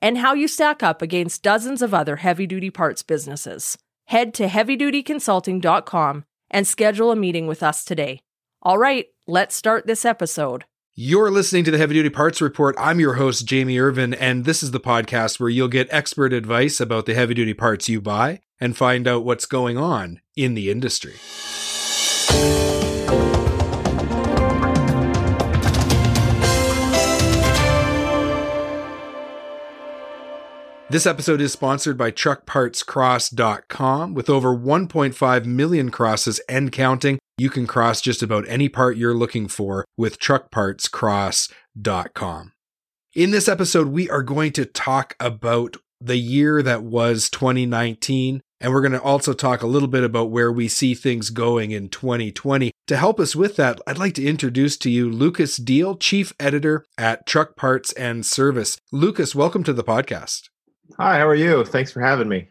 [0.00, 3.78] and how you stack up against dozens of other heavy duty parts businesses.
[4.06, 8.20] Head to heavydutyconsulting.com and schedule a meeting with us today.
[8.62, 10.64] All right, let's start this episode.
[10.96, 12.76] You're listening to the Heavy Duty Parts Report.
[12.78, 16.80] I'm your host, Jamie Irvin, and this is the podcast where you'll get expert advice
[16.80, 20.70] about the heavy duty parts you buy and find out what's going on in the
[20.70, 21.14] industry.
[30.94, 34.14] This episode is sponsored by TruckPartsCross.com.
[34.14, 39.12] With over 1.5 million crosses and counting, you can cross just about any part you're
[39.12, 42.52] looking for with TruckPartsCross.com.
[43.12, 48.72] In this episode, we are going to talk about the year that was 2019, and
[48.72, 51.88] we're going to also talk a little bit about where we see things going in
[51.88, 52.70] 2020.
[52.86, 56.84] To help us with that, I'd like to introduce to you Lucas Deal, Chief Editor
[56.96, 58.78] at Truck Parts and Service.
[58.92, 60.50] Lucas, welcome to the podcast.
[60.98, 61.64] Hi, how are you?
[61.64, 62.48] Thanks for having me.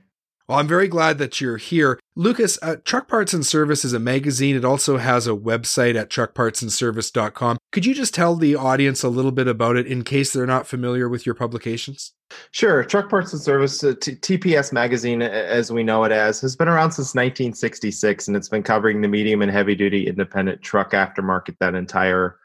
[0.48, 1.98] Well, I'm very glad that you're here.
[2.16, 4.58] Lucas, uh, Truck Parts and Service is a magazine.
[4.58, 7.58] It also has a website at truckpartsandservice.com.
[7.72, 10.68] Could you just tell the audience a little bit about it in case they're not
[10.68, 12.12] familiar with your publications?
[12.52, 12.84] Sure.
[12.84, 16.68] Truck Parts and Service, uh, T- TPS Magazine, as we know it as, has been
[16.68, 21.56] around since 1966, and it's been covering the medium and heavy duty independent truck aftermarket
[21.62, 22.38] that entire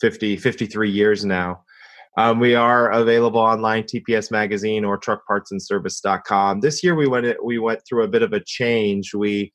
[0.00, 1.65] 50, 53 years now.
[2.18, 6.60] Um, we are available online, TPS Magazine or TruckPartsAndService.com.
[6.60, 9.12] This year we went we went through a bit of a change.
[9.12, 9.52] We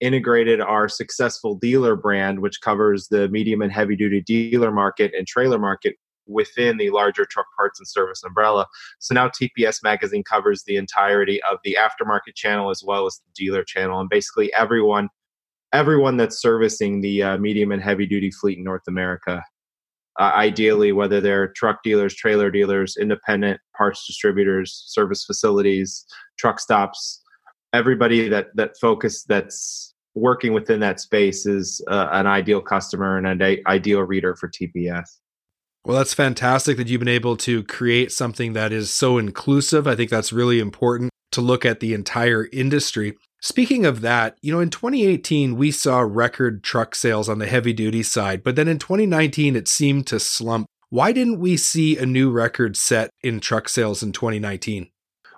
[0.00, 5.28] integrated our successful dealer brand, which covers the medium and heavy duty dealer market and
[5.28, 5.94] trailer market
[6.26, 8.66] within the larger truck parts and service umbrella.
[8.98, 13.44] So now TPS Magazine covers the entirety of the aftermarket channel as well as the
[13.44, 15.08] dealer channel, and basically everyone
[15.72, 19.42] everyone that's servicing the uh, medium and heavy duty fleet in North America
[20.18, 26.04] uh, ideally whether they're truck dealers trailer dealers independent parts distributors service facilities
[26.38, 27.22] truck stops
[27.72, 33.26] everybody that that focus that's working within that space is uh, an ideal customer and
[33.26, 35.18] an ideal reader for tps
[35.84, 39.88] well, that's fantastic that you've been able to create something that is so inclusive.
[39.88, 43.16] I think that's really important to look at the entire industry.
[43.44, 47.72] Speaking of that, you know, in 2018, we saw record truck sales on the heavy
[47.72, 50.68] duty side, but then in 2019, it seemed to slump.
[50.90, 54.90] Why didn't we see a new record set in truck sales in 2019?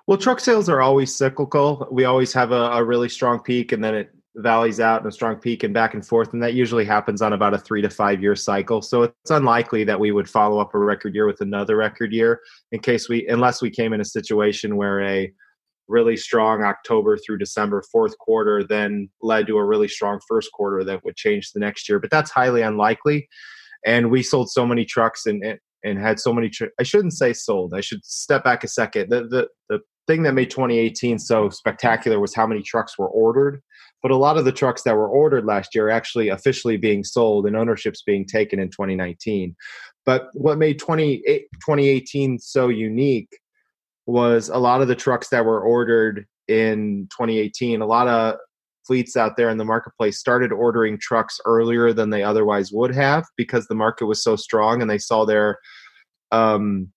[0.06, 1.88] Well, truck sales are always cyclical.
[1.90, 5.12] We always have a, a really strong peak and then it valleys out and a
[5.12, 6.34] strong peak and back and forth.
[6.34, 8.82] And that usually happens on about a three to five year cycle.
[8.82, 12.40] So it's unlikely that we would follow up a record year with another record year
[12.70, 15.32] in case we, unless we came in a situation where a
[15.88, 20.82] really strong October through December fourth quarter then led to a really strong first quarter
[20.84, 21.98] that would change the next year.
[21.98, 23.28] But that's highly unlikely.
[23.84, 26.48] And we sold so many trucks and and, had so many.
[26.48, 27.74] Tr- I shouldn't say sold.
[27.74, 29.10] I should step back a second.
[29.10, 33.60] The the the thing that made 2018 so spectacular was how many trucks were ordered.
[34.02, 37.04] But a lot of the trucks that were ordered last year are actually officially being
[37.04, 39.56] sold and ownerships being taken in 2019.
[40.04, 43.30] But what made 20, 2018 so unique
[44.06, 48.36] was a lot of the trucks that were ordered in 2018 a lot of
[48.86, 53.24] fleets out there in the marketplace started ordering trucks earlier than they otherwise would have
[53.36, 55.58] because the market was so strong and they saw their
[56.32, 56.92] um,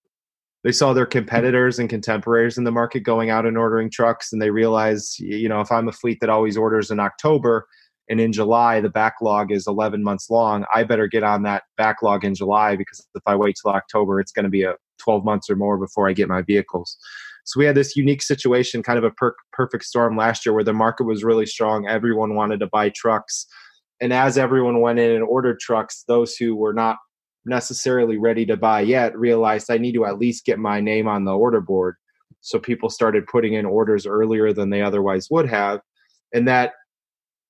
[0.64, 4.42] they saw their competitors and contemporaries in the market going out and ordering trucks and
[4.42, 7.66] they realized you know if i'm a fleet that always orders in october
[8.10, 12.24] and in july the backlog is 11 months long i better get on that backlog
[12.24, 15.50] in july because if i wait till october it's going to be a 12 months
[15.50, 16.98] or more before I get my vehicles.
[17.46, 20.64] So we had this unique situation, kind of a per- perfect storm last year where
[20.64, 21.88] the market was really strong.
[21.88, 23.48] Everyone wanted to buy trucks.
[24.02, 26.98] And as everyone went in and ordered trucks, those who were not
[27.46, 31.24] necessarily ready to buy yet realized I need to at least get my name on
[31.24, 31.96] the order board.
[32.42, 35.80] So people started putting in orders earlier than they otherwise would have.
[36.34, 36.74] And that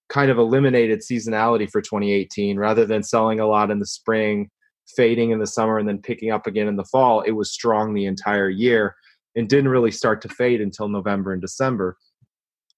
[0.09, 4.50] kind of eliminated seasonality for 2018 rather than selling a lot in the spring
[4.95, 7.94] fading in the summer and then picking up again in the fall, it was strong
[7.94, 8.95] the entire year
[9.36, 11.98] and didn't really start to fade until November and December,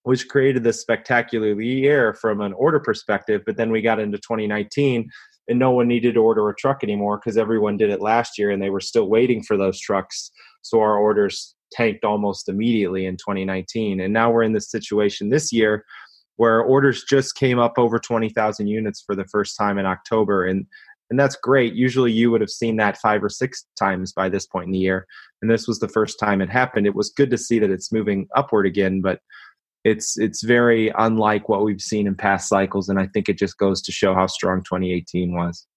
[0.03, 3.43] which created this spectacular year from an order perspective.
[3.45, 5.09] But then we got into 2019
[5.47, 8.51] and no one needed to order a truck anymore because everyone did it last year
[8.51, 10.31] and they were still waiting for those trucks.
[10.61, 14.01] So our orders tanked almost immediately in 2019.
[14.01, 15.85] And now we're in this situation this year
[16.39, 20.45] where orders just came up over 20,000 units for the first time in October.
[20.45, 20.65] And
[21.09, 21.73] and that's great.
[21.73, 24.77] Usually you would have seen that five or six times by this point in the
[24.77, 25.05] year.
[25.41, 26.85] And this was the first time it happened.
[26.85, 29.19] It was good to see that it's moving upward again, but
[29.83, 32.87] it's it's very unlike what we've seen in past cycles.
[32.87, 35.67] And I think it just goes to show how strong 2018 was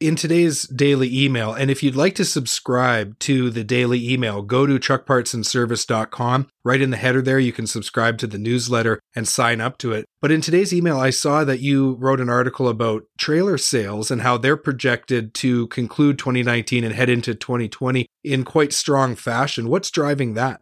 [0.00, 1.52] in today's daily email.
[1.52, 6.48] And if you'd like to subscribe to the daily email, go to truckpartsandservice.com.
[6.64, 9.92] Right in the header there, you can subscribe to the newsletter and sign up to
[9.92, 10.06] it.
[10.20, 14.22] But in today's email, I saw that you wrote an article about trailer sales and
[14.22, 19.68] how they're projected to conclude 2019 and head into 2020 in quite strong fashion.
[19.68, 20.60] What's driving that?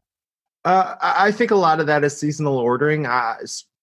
[0.65, 3.07] Uh, I think a lot of that is seasonal ordering.
[3.07, 3.35] Uh,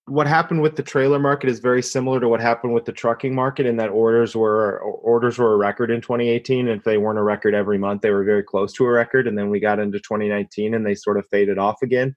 [0.09, 3.33] what happened with the trailer market is very similar to what happened with the trucking
[3.33, 7.23] market in that orders were orders were a record in 2018 if they weren't a
[7.23, 9.99] record every month they were very close to a record and then we got into
[9.99, 12.15] 2019 and they sort of faded off again.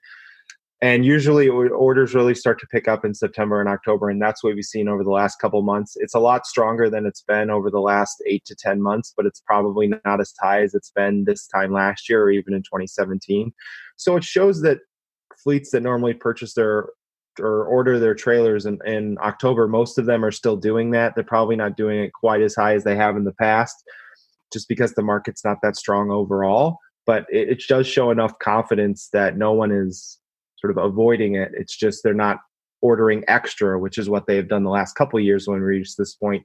[0.80, 4.54] And usually orders really start to pick up in September and October and that's what
[4.54, 5.92] we've seen over the last couple months.
[5.96, 9.26] It's a lot stronger than it's been over the last 8 to 10 months but
[9.26, 12.62] it's probably not as high as it's been this time last year or even in
[12.62, 13.52] 2017
[13.96, 14.78] so it shows that
[15.42, 16.88] fleets that normally purchase their
[17.40, 21.14] or order their trailers in, in October, most of them are still doing that.
[21.14, 23.76] They're probably not doing it quite as high as they have in the past,
[24.52, 26.78] just because the market's not that strong overall.
[27.06, 30.18] But it, it does show enough confidence that no one is
[30.56, 31.52] sort of avoiding it.
[31.54, 32.38] It's just they're not
[32.80, 35.96] ordering extra, which is what they have done the last couple years when we reached
[35.96, 36.44] this point.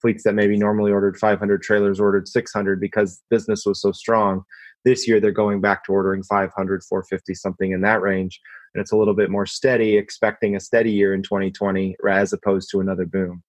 [0.00, 4.42] Fleets that maybe normally ordered 500 trailers ordered 600 because business was so strong.
[4.84, 8.40] This year they're going back to ordering 500, 450, something in that range
[8.74, 12.70] and it's a little bit more steady, expecting a steady year in 2020 as opposed
[12.70, 13.42] to another boom.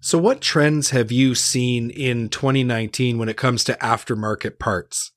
[0.00, 5.12] So, what trends have you seen in 2019 when it comes to aftermarket parts?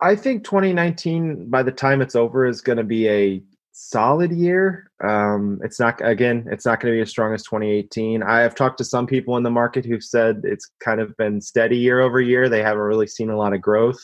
[0.00, 3.42] I think 2019, by the time it's over, is going to be a
[3.72, 4.90] solid year.
[5.02, 8.22] Um, it's not again, it's not going to be as strong as 2018.
[8.22, 11.40] I have talked to some people in the market who've said it's kind of been
[11.40, 12.48] steady year over year.
[12.48, 14.00] They haven't really seen a lot of growth.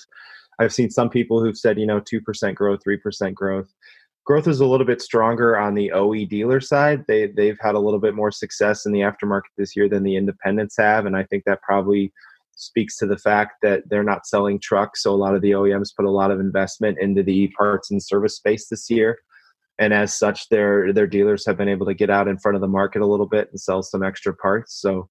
[0.59, 3.73] I've seen some people who've said, you know, 2% growth, 3% growth
[4.25, 7.05] growth is a little bit stronger on the OE dealer side.
[7.09, 10.17] They they've had a little bit more success in the aftermarket this year than the
[10.17, 12.13] independents have, and I think that probably
[12.61, 15.03] speaks to the fact that they're not selling trucks.
[15.03, 18.03] So a lot of the OEMs put a lot of investment into the parts and
[18.03, 19.19] service space this year.
[19.79, 22.61] And as such, their their dealers have been able to get out in front of
[22.61, 24.79] the market a little bit and sell some extra parts.
[24.81, 25.09] So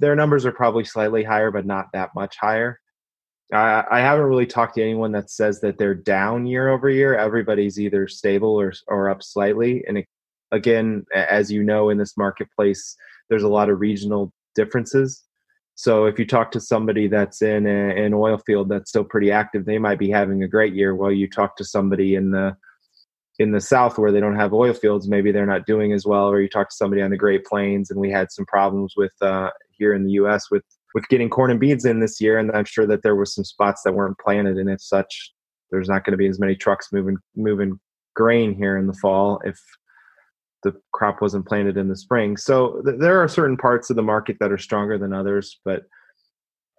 [0.00, 2.80] their numbers are probably slightly higher, but not that much higher.
[3.52, 7.16] I, I haven't really talked to anyone that says that they're down year over year.
[7.16, 9.84] Everybody's either stable or or up slightly.
[9.86, 10.06] And it,
[10.52, 12.96] again, as you know, in this marketplace,
[13.28, 15.24] there's a lot of regional differences.
[15.74, 19.30] So if you talk to somebody that's in a, an oil field that's still pretty
[19.30, 20.94] active, they might be having a great year.
[20.94, 22.56] While you talk to somebody in the
[23.38, 26.28] in the south where they don't have oil fields, maybe they're not doing as well.
[26.28, 29.12] Or you talk to somebody on the Great Plains, and we had some problems with
[29.22, 30.50] uh, here in the U.S.
[30.50, 33.26] with with getting corn and beans in this year, and I'm sure that there were
[33.26, 35.32] some spots that weren't planted, and if such,
[35.70, 37.78] there's not going to be as many trucks moving moving
[38.14, 39.60] grain here in the fall if
[40.64, 42.36] the crop wasn't planted in the spring.
[42.36, 45.82] So th- there are certain parts of the market that are stronger than others, but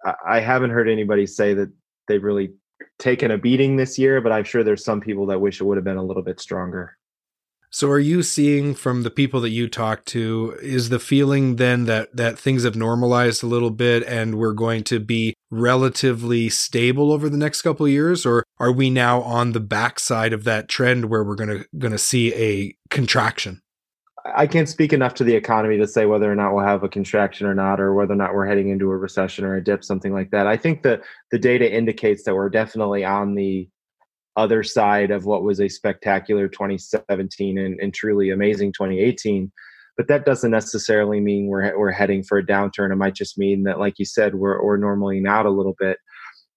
[0.04, 1.72] I, I haven't heard anybody say that
[2.06, 2.52] they've really
[2.98, 4.20] taken a beating this year.
[4.20, 6.40] But I'm sure there's some people that wish it would have been a little bit
[6.40, 6.96] stronger.
[7.72, 11.84] So are you seeing from the people that you talk to is the feeling then
[11.84, 17.12] that that things have normalized a little bit and we're going to be relatively stable
[17.12, 20.68] over the next couple of years or are we now on the backside of that
[20.68, 23.62] trend where we're going to going to see a contraction?
[24.34, 26.88] I can't speak enough to the economy to say whether or not we'll have a
[26.88, 29.82] contraction or not, or whether or not we're heading into a recession or a dip,
[29.82, 30.46] something like that.
[30.46, 33.68] I think that the data indicates that we're definitely on the
[34.40, 39.52] other side of what was a spectacular 2017 and, and truly amazing 2018
[40.00, 42.90] but that doesn't necessarily mean we're we're heading for a downturn.
[42.90, 45.98] It might just mean that, like you said, we're we're normaling out a little bit.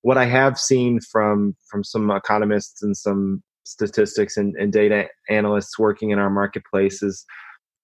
[0.02, 5.78] What I have seen from from some economists and some statistics and, and data analysts
[5.78, 7.26] working in our marketplace is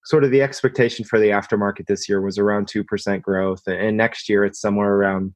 [0.06, 3.98] sort of the expectation for the aftermarket this year was around two percent growth, and
[3.98, 5.34] next year it's somewhere around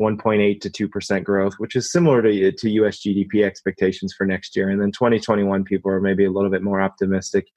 [0.00, 4.70] 1.8 to 2% growth, which is similar to, to US GDP expectations for next year.
[4.70, 7.48] And then 2021, people are maybe a little bit more optimistic.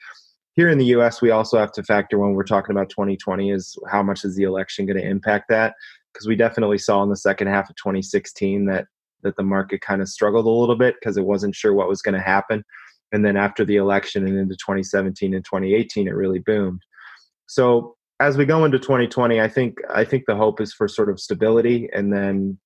[0.53, 3.77] Here in the US, we also have to factor when we're talking about 2020 is
[3.89, 5.75] how much is the election going to impact that?
[6.11, 8.87] Because we definitely saw in the second half of 2016 that
[9.23, 12.01] that the market kind of struggled a little bit because it wasn't sure what was
[12.01, 12.63] going to happen.
[13.11, 16.81] And then after the election and into 2017 and 2018, it really boomed.
[17.47, 21.09] So as we go into 2020, I think I think the hope is for sort
[21.09, 22.59] of stability, and then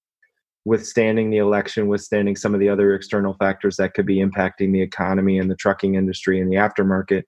[0.65, 4.81] withstanding the election, withstanding some of the other external factors that could be impacting the
[4.81, 7.23] economy and the trucking industry and the aftermarket.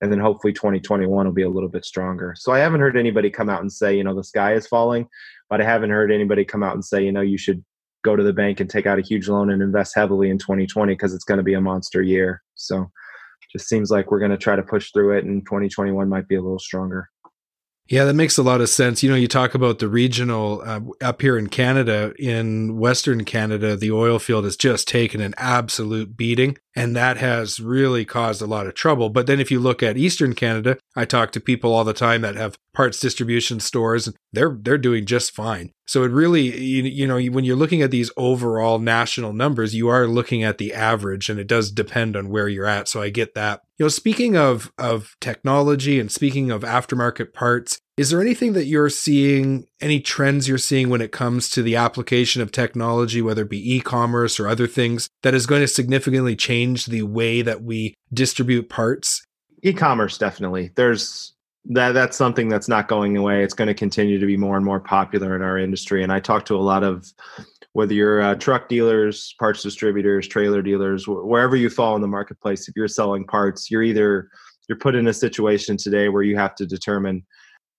[0.00, 2.34] And then hopefully 2021 will be a little bit stronger.
[2.38, 5.08] So I haven't heard anybody come out and say, you know, the sky is falling,
[5.50, 7.64] but I haven't heard anybody come out and say, you know, you should
[8.04, 10.92] go to the bank and take out a huge loan and invest heavily in 2020
[10.94, 12.42] because it's going to be a monster year.
[12.54, 12.88] So
[13.52, 16.36] just seems like we're going to try to push through it and 2021 might be
[16.36, 17.08] a little stronger.
[17.88, 19.02] Yeah, that makes a lot of sense.
[19.02, 23.76] You know, you talk about the regional uh, up here in Canada, in Western Canada,
[23.76, 28.46] the oil field has just taken an absolute beating, and that has really caused a
[28.46, 29.10] lot of trouble.
[29.10, 32.20] But then if you look at Eastern Canada, I talk to people all the time
[32.20, 35.72] that have parts distribution stores, and they're they're doing just fine.
[35.86, 39.88] So it really, you, you know, when you're looking at these overall national numbers, you
[39.88, 42.86] are looking at the average, and it does depend on where you're at.
[42.86, 43.62] So I get that.
[43.76, 48.66] You know, speaking of of technology and speaking of aftermarket parts, is there anything that
[48.66, 53.42] you're seeing, any trends you're seeing when it comes to the application of technology, whether
[53.42, 57.62] it be e-commerce or other things, that is going to significantly change the way that
[57.62, 59.26] we distribute parts?
[59.64, 60.70] E-commerce definitely.
[60.76, 61.34] There's
[61.70, 63.42] that that's something that's not going away.
[63.42, 66.02] It's going to continue to be more and more popular in our industry.
[66.02, 67.12] And I talk to a lot of
[67.72, 72.08] whether you're uh, truck dealers, parts distributors, trailer dealers, wh- wherever you fall in the
[72.08, 72.68] marketplace.
[72.68, 74.30] If you're selling parts, you're either
[74.68, 77.24] you're put in a situation today where you have to determine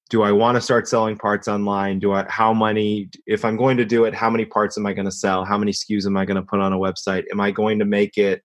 [0.10, 2.00] do I want to start selling parts online?
[2.00, 4.94] Do I how many if I'm going to do it, how many parts am I
[4.94, 5.46] going to sell?
[5.46, 7.25] How many SKUs am I going to put on a website?
[7.32, 8.44] Am I going to make it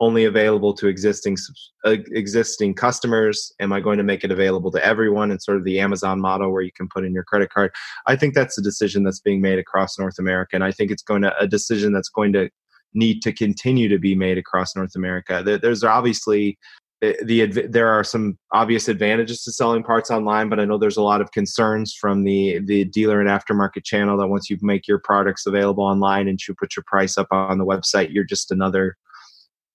[0.00, 1.36] only available to existing
[1.84, 5.64] uh, existing customers am i going to make it available to everyone and sort of
[5.64, 7.70] the amazon model where you can put in your credit card
[8.06, 11.02] i think that's a decision that's being made across north america and i think it's
[11.02, 12.50] going to a decision that's going to
[12.92, 16.58] need to continue to be made across north america there's obviously
[17.04, 20.96] Eh, the there are some obvious advantages to selling parts online but i know there's
[20.96, 24.88] a lot of concerns from the the dealer and aftermarket channel that once you make
[24.88, 28.50] your products available online and you put your price up on the website you're just
[28.50, 28.96] another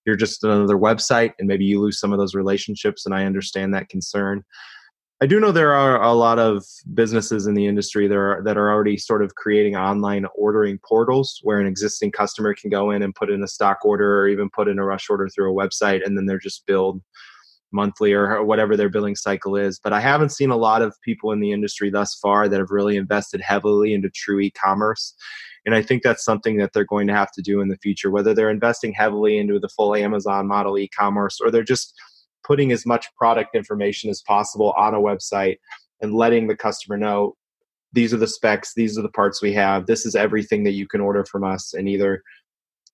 [0.06, 3.72] you're just another website and maybe you lose some of those relationships and i understand
[3.72, 4.42] that concern
[5.20, 8.56] i do know there are a lot of businesses in the industry that are, that
[8.56, 13.02] are already sort of creating online ordering portals where an existing customer can go in
[13.02, 15.54] and put in a stock order or even put in a rush order through a
[15.68, 17.00] website and then they're just billed
[17.72, 19.78] monthly or whatever their billing cycle is.
[19.82, 22.70] But i haven't seen a lot of people in the industry thus far that have
[22.70, 25.14] really invested heavily into true e-commerce.
[25.66, 28.10] And I think that's something that they're going to have to do in the future,
[28.10, 31.94] whether they're investing heavily into the full Amazon model e commerce or they're just
[32.50, 35.56] putting as much product information as possible on a website
[36.00, 37.36] and letting the customer know
[37.92, 40.88] these are the specs, these are the parts we have, this is everything that you
[40.88, 42.24] can order from us, and either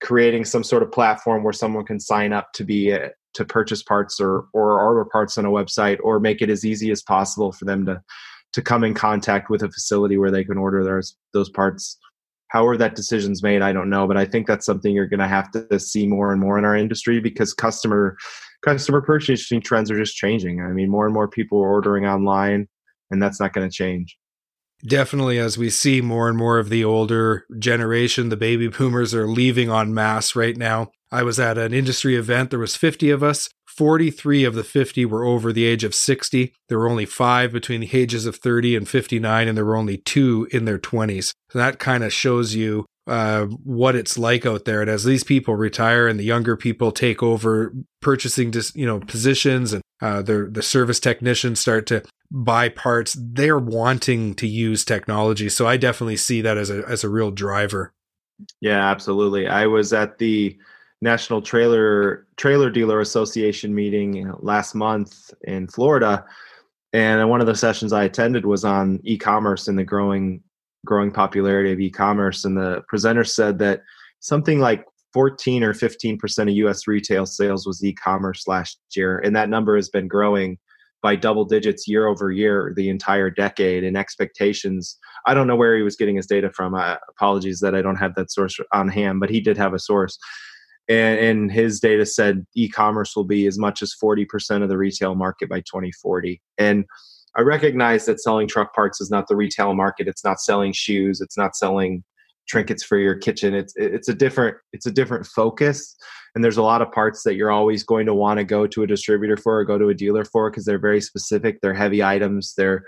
[0.02, 3.82] creating some sort of platform where someone can sign up to be a, to purchase
[3.82, 7.50] parts or or order parts on a website or make it as easy as possible
[7.50, 7.98] for them to
[8.52, 11.96] to come in contact with a facility where they can order those those parts
[12.48, 13.62] however that decision's made?
[13.62, 16.32] I don't know but i think that's something you're going to have to see more
[16.32, 18.16] and more in our industry because customer
[18.62, 20.60] customer purchasing trends are just changing.
[20.60, 22.68] I mean more and more people are ordering online
[23.10, 24.18] and that's not going to change.
[24.86, 29.26] Definitely, as we see more and more of the older generation, the baby boomers are
[29.26, 30.90] leaving en masse right now.
[31.10, 32.50] I was at an industry event.
[32.50, 33.48] There was 50 of us.
[33.66, 36.52] 43 of the 50 were over the age of 60.
[36.68, 39.98] There were only five between the ages of 30 and 59, and there were only
[39.98, 41.32] two in their 20s.
[41.50, 44.80] So that kind of shows you uh, what it's like out there.
[44.80, 49.00] And as these people retire and the younger people take over purchasing, dis- you know,
[49.00, 54.84] positions and uh, the the service technicians start to buy parts, they're wanting to use
[54.84, 55.48] technology.
[55.48, 57.92] So I definitely see that as a as a real driver.
[58.60, 59.46] Yeah, absolutely.
[59.46, 60.58] I was at the
[61.02, 66.24] National Trailer Trailer Dealer Association meeting last month in Florida,
[66.92, 70.42] and one of the sessions I attended was on e-commerce and the growing
[70.86, 72.44] growing popularity of e-commerce.
[72.44, 73.82] And the presenter said that
[74.20, 76.86] something like 14 or 15 percent of U.S.
[76.86, 80.58] retail sales was e-commerce last year, and that number has been growing
[81.02, 85.76] by double digits year over year the entire decade and expectations i don't know where
[85.76, 86.74] he was getting his data from
[87.10, 90.18] apologies that i don't have that source on hand but he did have a source
[90.88, 95.14] and, and his data said e-commerce will be as much as 40% of the retail
[95.14, 96.84] market by 2040 and
[97.36, 100.08] i recognize that selling truck parts is not the retail market.
[100.08, 101.20] It's not selling shoes.
[101.20, 102.02] It's not selling
[102.48, 103.54] trinkets for your kitchen.
[103.54, 105.96] It's it's a different it's a different focus.
[106.34, 108.82] And there's a lot of parts that you're always going to want to go to
[108.82, 111.60] a distributor for or go to a dealer for because they're very specific.
[111.60, 112.54] They're heavy items.
[112.56, 112.84] They're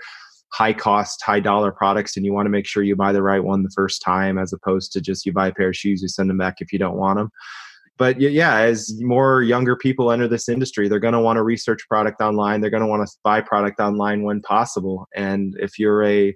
[0.51, 3.43] high cost high dollar products and you want to make sure you buy the right
[3.43, 6.07] one the first time as opposed to just you buy a pair of shoes you
[6.07, 7.29] send them back if you don't want them
[7.99, 11.85] but yeah, as more younger people enter this industry, they're going to want to research
[11.89, 12.61] product online.
[12.61, 15.05] They're going to want to buy product online when possible.
[15.17, 16.33] And if you're a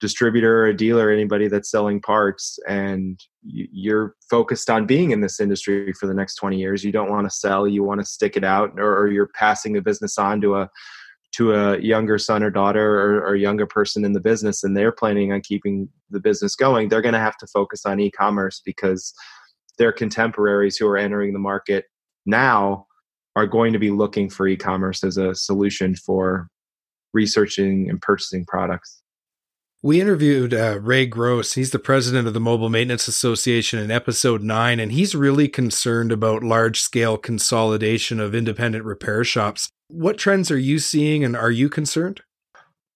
[0.00, 5.40] distributor or a dealer, anybody that's selling parts, and you're focused on being in this
[5.40, 6.84] industry for the next 20 years.
[6.84, 9.82] You don't want to sell, you want to stick it out, or, you're passing the
[9.82, 10.70] business on to a
[11.32, 14.90] to a younger son or daughter or, or younger person in the business and they're
[14.90, 19.14] planning on keeping the business going they're going to have to focus on e-commerce because
[19.80, 21.86] their contemporaries who are entering the market
[22.26, 22.86] now
[23.34, 26.48] are going to be looking for e-commerce as a solution for
[27.12, 29.00] researching and purchasing products
[29.82, 31.54] we interviewed uh, Ray Gross.
[31.54, 36.12] He's the president of the Mobile Maintenance Association in episode nine, and he's really concerned
[36.12, 39.70] about large scale consolidation of independent repair shops.
[39.88, 42.20] What trends are you seeing, and are you concerned?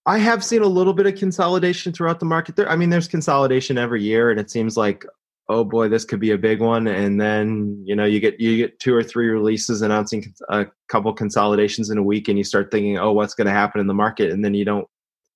[0.04, 2.56] I have seen a little bit of consolidation throughout the market.
[2.56, 5.06] There, I mean, there's consolidation every year, and it seems like,
[5.48, 6.86] oh boy, this could be a big one.
[6.86, 11.12] And then you know, you get you get two or three releases announcing a couple
[11.12, 13.94] consolidations in a week, and you start thinking, oh, what's going to happen in the
[13.94, 14.30] market?
[14.30, 14.86] And then you don't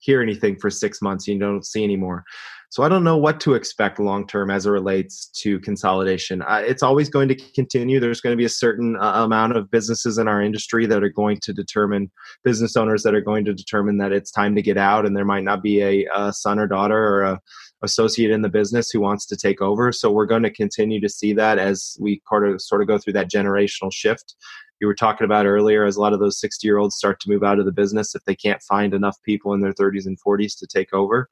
[0.01, 2.25] hear anything for six months you don't see anymore
[2.71, 6.43] so i don't know what to expect long term as it relates to consolidation.
[6.43, 8.01] Uh, it's always going to continue.
[8.01, 11.09] There's going to be a certain uh, amount of businesses in our industry that are
[11.09, 12.11] going to determine
[12.45, 15.25] business owners that are going to determine that it's time to get out and there
[15.25, 17.41] might not be a, a son or daughter or a
[17.83, 19.93] associate in the business who wants to take over.
[19.93, 22.99] So we're going to continue to see that as we sort of sort of go
[22.99, 24.35] through that generational shift
[24.81, 27.31] you were talking about earlier as a lot of those 60 year olds start to
[27.31, 30.19] move out of the business if they can't find enough people in their 30s and
[30.27, 31.29] 40s to take over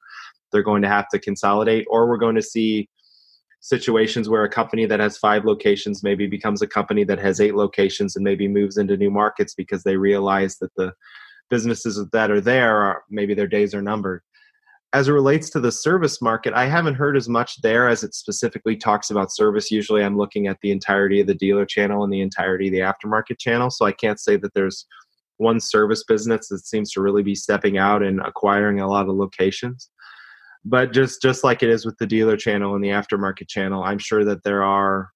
[0.51, 2.89] they're going to have to consolidate or we're going to see
[3.59, 7.55] situations where a company that has five locations maybe becomes a company that has eight
[7.55, 10.93] locations and maybe moves into new markets because they realize that the
[11.49, 14.21] businesses that are there are maybe their days are numbered
[14.97, 18.15] as it relates to the service market, I haven't heard as much there as it
[18.15, 19.69] specifically talks about service.
[19.69, 22.79] Usually I'm looking at the entirety of the dealer channel and the entirety of the
[22.79, 23.69] aftermarket channel.
[23.69, 24.87] So I can't say that there's
[25.37, 29.15] one service business that seems to really be stepping out and acquiring a lot of
[29.15, 29.91] locations.
[30.65, 33.99] But just just like it is with the dealer channel and the aftermarket channel, I'm
[33.99, 35.11] sure that there are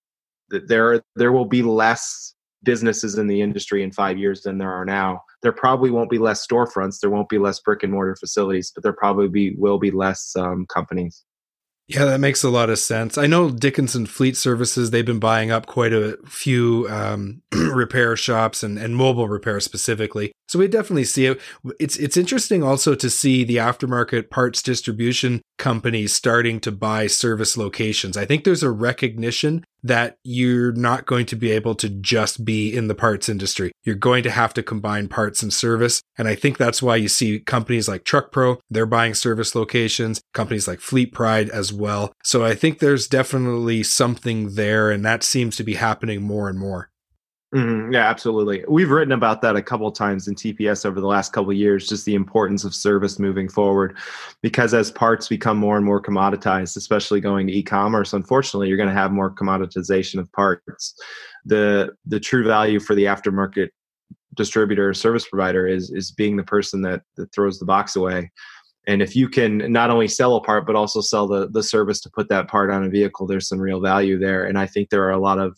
[0.52, 4.72] that there there will be less businesses in the industry in 5 years than there
[4.72, 8.16] are now there probably won't be less storefronts there won't be less brick and mortar
[8.16, 11.24] facilities but there probably be, will be less um, companies
[11.94, 13.18] yeah, that makes a lot of sense.
[13.18, 18.64] I know Dickinson Fleet Services, they've been buying up quite a few um, repair shops
[18.64, 20.32] and, and mobile repair specifically.
[20.48, 21.42] So we definitely see it.
[21.82, 27.56] It's it's interesting also to see the aftermarket parts distribution companies starting to buy service
[27.56, 28.18] locations.
[28.18, 32.76] I think there's a recognition that you're not going to be able to just be
[32.76, 33.72] in the parts industry.
[33.84, 36.02] You're going to have to combine parts and service.
[36.18, 40.20] And I think that's why you see companies like Truck Pro, they're buying service locations,
[40.34, 42.12] companies like Fleet Pride as well.
[42.24, 46.60] So I think there's definitely something there, and that seems to be happening more and
[46.60, 46.90] more.
[47.54, 47.92] Mm-hmm.
[47.92, 48.64] Yeah, absolutely.
[48.70, 52.06] We've written about that a couple times in TPS over the last couple years, just
[52.06, 53.98] the importance of service moving forward.
[54.42, 58.88] Because as parts become more and more commoditized, especially going to e-commerce, unfortunately, you're going
[58.88, 60.96] to have more commoditization of parts.
[61.44, 63.70] The the true value for the aftermarket
[64.36, 68.32] distributor or service provider is is being the person that, that throws the box away.
[68.88, 72.00] And if you can not only sell a part but also sell the the service
[72.02, 74.46] to put that part on a vehicle, there's some real value there.
[74.46, 75.58] And I think there are a lot of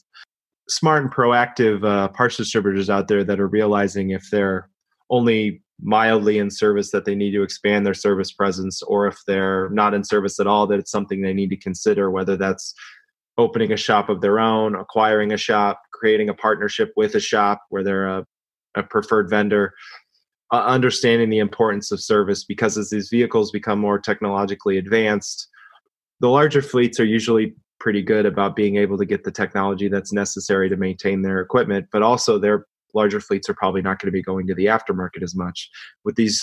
[0.70, 4.70] smart and proactive uh, parts distributors out there that are realizing if they're
[5.10, 9.70] only mildly in service that they need to expand their service presence or if they're
[9.70, 12.74] not in service at all that it's something they need to consider whether that's
[13.38, 17.62] opening a shop of their own acquiring a shop creating a partnership with a shop
[17.70, 18.26] where they're a,
[18.76, 19.74] a preferred vendor.
[20.52, 25.48] Uh, understanding the importance of service because as these vehicles become more technologically advanced
[26.20, 30.14] the larger fleets are usually pretty good about being able to get the technology that's
[30.14, 34.12] necessary to maintain their equipment, but also their larger fleets are probably not going to
[34.12, 35.70] be going to the aftermarket as much.
[36.06, 36.42] With these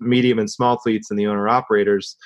[0.00, 2.16] medium and small fleets and the owner operators,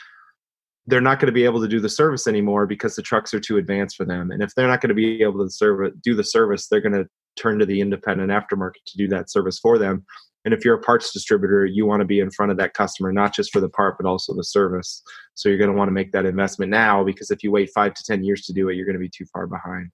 [0.87, 3.41] they're not going to be able to do the service anymore because the trucks are
[3.41, 4.31] too advanced for them.
[4.31, 6.95] And if they're not going to be able to serve do the service, they're going
[6.95, 10.07] to turn to the independent aftermarket to do that service for them.
[10.45, 13.13] And if you're a parts distributor, you want to be in front of that customer,
[13.13, 15.03] not just for the part, but also the service.
[15.35, 17.95] So you're going to want to make that investment now because if you wait five
[17.95, 19.91] to 10 years to do it, you're going to be too far behind.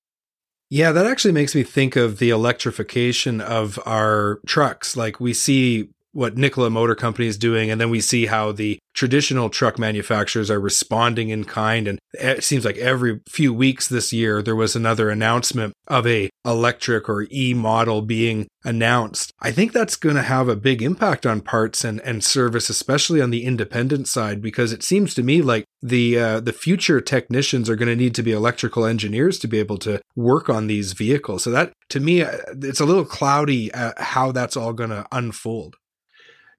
[0.69, 4.97] Yeah, that actually makes me think of the electrification of our trucks.
[4.97, 8.79] Like we see what Nikola Motor Company is doing, and then we see how the
[8.95, 11.87] traditional truck manufacturers are responding in kind.
[11.87, 16.31] And it seems like every few weeks this year there was another announcement of a
[16.45, 19.33] electric or e model being announced.
[19.41, 23.21] I think that's going to have a big impact on parts and, and service especially
[23.21, 27.71] on the independent side because it seems to me like the uh, the future technicians
[27.71, 30.93] are going to need to be electrical engineers to be able to work on these
[30.93, 31.45] vehicles.
[31.45, 35.07] So that to me uh, it's a little cloudy uh, how that's all going to
[35.13, 35.77] unfold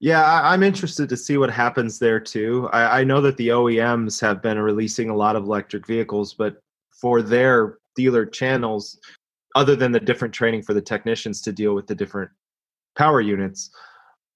[0.02, 2.68] Yeah, I, am interested to see what happens there too.
[2.72, 6.56] I, I know that the OEMs have been releasing a lot of electric vehicles, but
[6.90, 8.98] for their dealer channels,
[9.54, 12.32] other than the different training for the technicians to deal with the different
[12.98, 13.70] power units,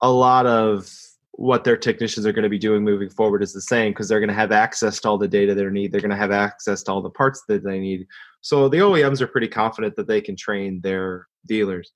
[0.02, 0.88] a lot of
[1.32, 4.20] what their technicians are going to be doing moving forward is the same because they're
[4.20, 5.90] going to have access to all the data they need.
[5.90, 8.06] They're going to have access to all the parts that they need.
[8.40, 11.90] So the OEMs are pretty confident that they can train their dealers.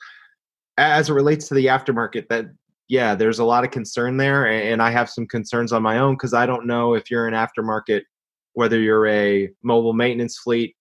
[0.77, 2.47] As it relates to the aftermarket, that
[2.91, 6.15] yeah, there's a lot of concern there, and I have some concerns on my own
[6.15, 8.03] because I don't know if you're an aftermarket,
[8.55, 10.75] whether you're a mobile maintenance fleet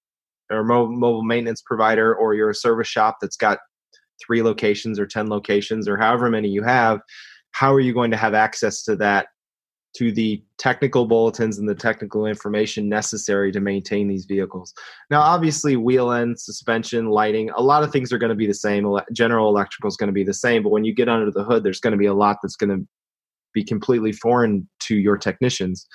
[0.50, 3.60] or mobile maintenance provider, or you're a service shop that's got
[4.26, 7.00] three locations or ten locations or however many you have
[7.52, 9.28] how are you going to have access to that
[9.96, 14.74] to the technical bulletins and the technical information necessary to maintain these vehicles.
[15.10, 18.54] Now, obviously, wheel end, suspension, lighting, a lot of things are going to be the
[18.54, 18.88] same.
[19.12, 21.64] General electrical is going to be the same, but when you get under the hood,
[21.64, 22.88] there's going to be a lot that's going to
[23.54, 25.88] be completely foreign to your technicians.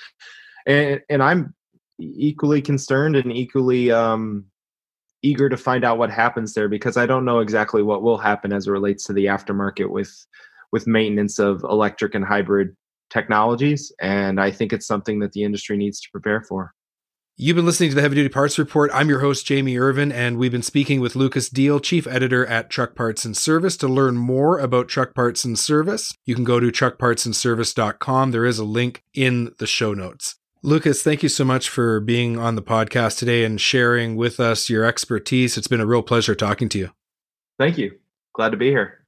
[0.66, 1.54] And, and I'm
[2.00, 4.46] equally concerned and equally um,
[5.22, 8.52] eager to find out what happens there because I don't know exactly what will happen
[8.52, 10.12] as it relates to the aftermarket with
[10.72, 12.74] with maintenance of electric and hybrid
[13.14, 13.92] technologies.
[14.00, 16.74] And I think it's something that the industry needs to prepare for.
[17.36, 18.92] You've been listening to the Heavy Duty Parts Report.
[18.94, 22.70] I'm your host, Jamie Irvin, and we've been speaking with Lucas Deal, Chief Editor at
[22.70, 23.76] Truck Parts and Service.
[23.78, 28.30] To learn more about Truck Parts and Service, you can go to truckpartsandservice.com.
[28.30, 30.36] There is a link in the show notes.
[30.62, 34.70] Lucas, thank you so much for being on the podcast today and sharing with us
[34.70, 35.58] your expertise.
[35.58, 36.90] It's been a real pleasure talking to you.
[37.58, 37.98] Thank you.
[38.32, 39.03] Glad to be here.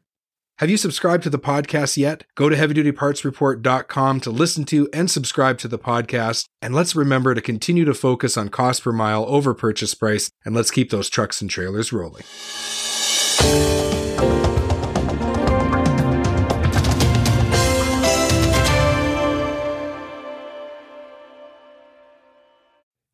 [0.59, 2.25] Have you subscribed to the podcast yet?
[2.35, 6.47] Go to heavydutypartsreport.com to listen to and subscribe to the podcast.
[6.63, 10.31] And let's remember to continue to focus on cost per mile over purchase price.
[10.47, 12.25] And let's keep those trucks and trailers rolling.